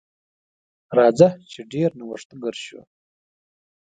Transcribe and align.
راځه 0.97 1.29
چې 1.51 1.59
ډیر 1.71 1.89
نوښتګر 1.99 2.55
شو. 2.65 2.81